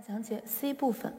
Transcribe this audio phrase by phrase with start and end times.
[0.00, 1.12] 家讲解 C 部分。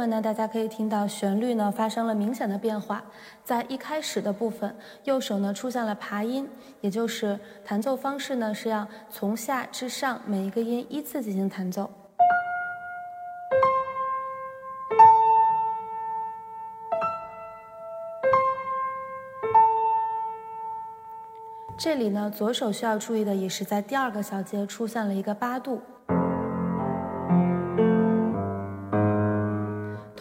[0.00, 3.04] 分呢，大家可以听到旋律呢发生了明显的变化。
[3.44, 6.48] 在一开始的部分，右手呢出现了爬音，
[6.80, 11.90] 也就是弹奏方式呢是要从下至上每一个音依次进行弹奏。
[21.76, 25.82] 这里呢，左手需要注意的也是在第二个小节出现了一个八度。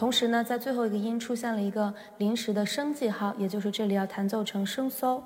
[0.09, 5.21] 同时呢，在最后一个音出现了一个临时的升记号，也就是这里要弹奏成升 so。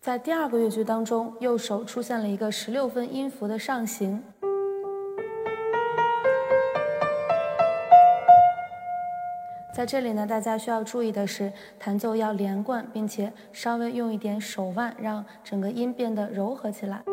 [0.00, 4.20] 在第二个乐句当中，右手出现了一个十六分音符的上行。
[9.72, 17.04] 在这里呢，大家需要注意的是，弹奏要连贯，并且稍微用一点手腕，让整个音变得柔和起来。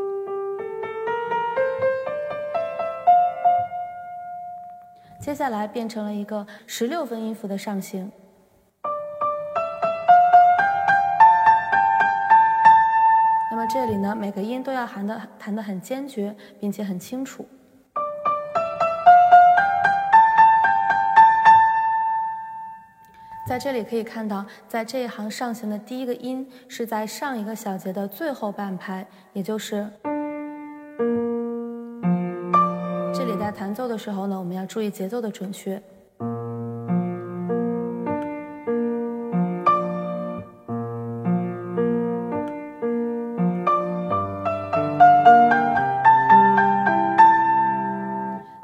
[5.19, 8.09] 接下来变成了一个十六分音符的上行，
[13.51, 17.45] 那么这里呢，每个音都要弹的弹的很坚决，并且很清楚。
[23.45, 29.89] 在这里可以看到，在这一行上行的第一个音是在上一个小节的最后半拍，也就是。
[33.67, 35.75] 弹奏的时候呢，我们要注意节奏的准确。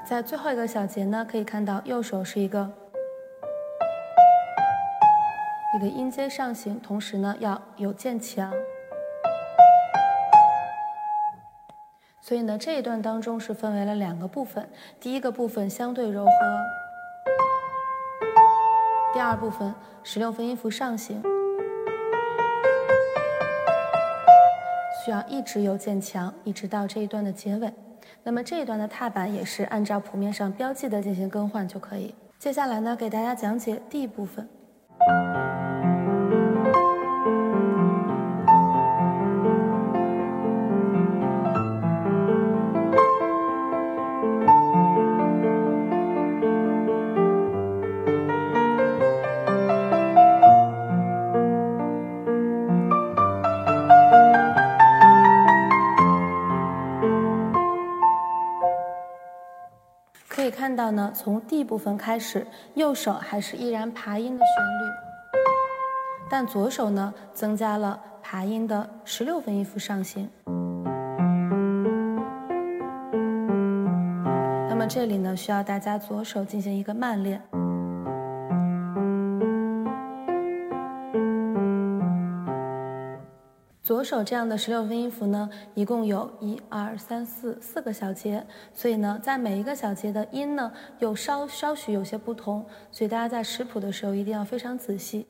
[0.05, 2.71] 在最后一个小节呢，可以看到右手是一个
[5.75, 8.53] 一个音阶上行，同时呢要有渐强。
[12.25, 14.65] 所以呢，这一段当中是分为了两个部分，
[14.97, 16.31] 第一个部分相对柔和，
[19.13, 21.21] 第二部分十六分音符上行，
[25.03, 27.69] 需要一直有渐强，一直到这一段的结尾。
[28.23, 32.15] 那么这一段的踏板也是按照谱面上标记的进行更换就可以。
[32.39, 34.47] 接下来呢，给大家讲解 D 部分。
[60.63, 64.93] 看到呢，从 D 部分开始，右手还是依然爬音的旋律，
[66.29, 70.29] 但左手呢增加了爬音的十六分音符上行。
[74.69, 77.41] 那么这里呢，需要大家左手进行一个慢练。
[83.83, 88.41] 左手这样的十六分音符呢，一共有一二三四四个小节，
[88.73, 95.27] 所以呢，在每一个小节的音呢，又稍稍许有些不同，所以大家在识谱的时候一定要非常仔细。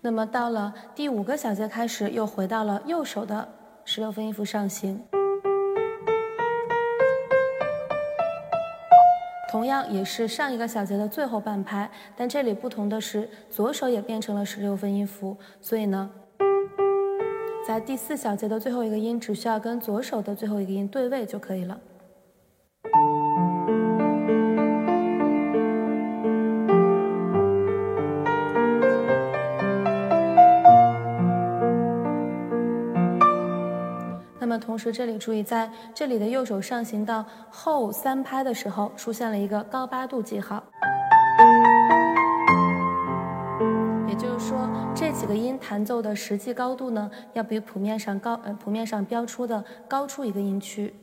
[0.00, 3.46] 那么到了第五个小节开始，又回到了右手的。
[3.90, 5.02] 十六分音符上行，
[9.50, 16.10] 同样也是上一个小节的最后半拍，但这里不同的是，左手也变成了十六分音符，所以呢，
[17.66, 21.80] 在第四小节的最后一个音，只需要跟左手的最后一个音对位就可以了。
[34.68, 40.62] 同时，这里注意，在这里的右手上行到后三拍的时候，出现了一个高八度记号，
[44.06, 50.94] 也就是说，这几个音弹奏的实际高度呢，要比谱面上高，呃，谱面上标出的高出一个音区。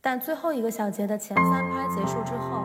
[0.00, 2.62] 但最后一个小节的前三拍结束之后，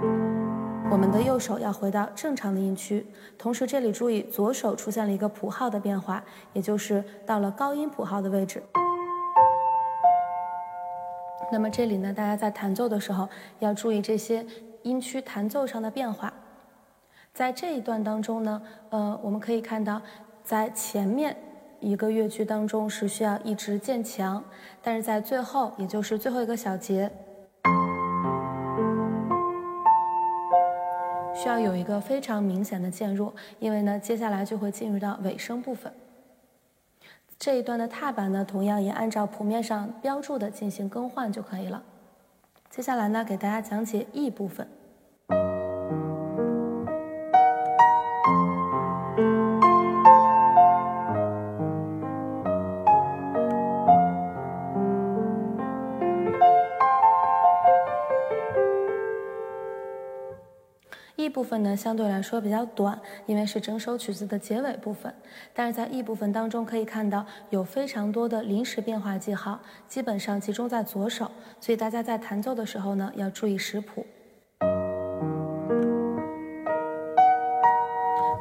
[0.91, 3.07] 我们的右手要回到正常的音区，
[3.39, 8.61] 同时这里注意左手出现了一个谱号的变化，也就是到了高音谱号的位置。
[11.51, 14.45] 那么这里呢，大家在弹奏的时候要注意这些
[14.83, 16.31] 音区弹奏上的变化。
[17.33, 20.01] 在这一段当中呢，呃，我们可以看到，
[20.43, 21.35] 在前面
[21.79, 24.43] 一个乐句当中是需要一直渐强，
[24.83, 27.09] 但是在最后，也就是最后一个小节。
[31.33, 35.91] 需要有一个非常明显的渐弱，因为呢，接下来就会进入到尾声部分。
[37.39, 41.81] 这一段的踏板呢，同样也按照谱面上标注的进行更换就可以了。
[42.69, 44.67] 接下来呢，给大家讲解 E 部分。
[61.39, 65.13] 部分呢相对来说比较短，因为是整首曲子的结尾部分。
[65.53, 69.57] 但是在 E 部分当中可以看到有非常多的临时变化记号，
[69.87, 71.31] 基本上集中在左手，
[71.61, 74.05] 所以大家在弹奏的时候呢要注意识谱。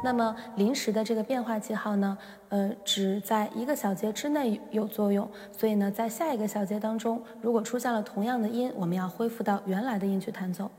[0.03, 2.17] 那么临时的这个变化记号呢，
[2.49, 10.69] 呃，只在一个小节之内有作用，所以呢在下一个小节当中，如果出现了同样的音，我们要恢复到原来的音去弹奏。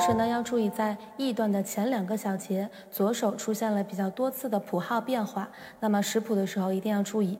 [0.00, 5.46] 同时呢，要注意在 E 段的前两个小节，左手出现了比较多次的谱号变化，
[5.78, 7.38] 那么识谱的时候一定要注意。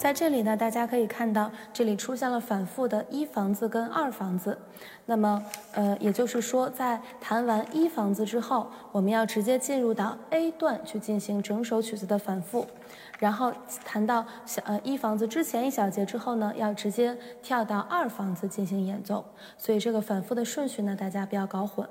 [0.00, 4.56] 在这里呢，大家可以看到，这里出现了反复的一房子跟二房子。
[5.04, 12.66] 那么，呃，也就是说，在弹完一房子之后，我们要直接进入到 A 段去进行整首曲子的反复，
[13.18, 13.52] 然后
[13.84, 19.22] 弹到小呃一房子之前一小节之后呢，要直接跳到二房子进行演奏。
[19.58, 21.86] 所以这个反复的顺序呢，大家不要搞混。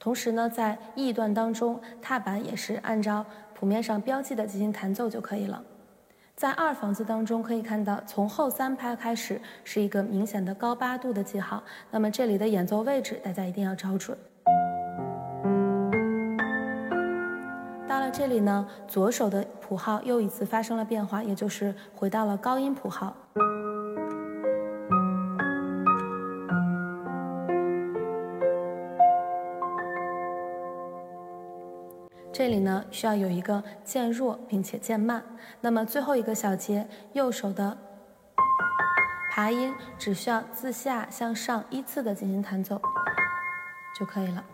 [0.00, 3.24] 同时呢，在 E 段当中，踏板也是按照
[3.54, 5.62] 谱面上标记的进行弹奏就可以了。
[6.38, 11.60] 在二房子当中可以看到，从后三拍开始是一个明显的高八度的记号。
[11.90, 14.16] 那么这里的演奏位置大家一定要找准。
[17.88, 23.16] 到了这里呢，左手的谱号又一次发生了变化，也就是回到了高音谱号。
[32.32, 35.24] 这里呢需要有一个渐弱并且渐慢，
[35.60, 37.76] 那么最后一个小节右手的
[39.30, 42.80] 爬音只需要自下向上依次的进行弹奏
[43.98, 44.44] 就可以了。